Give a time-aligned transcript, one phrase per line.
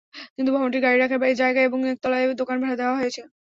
[0.35, 3.21] কিন্তু ভবনটির গাড়ি রাখার জায়গায় এবং একতলায় দোকান ভাড়া দেওয়া হয়েছে।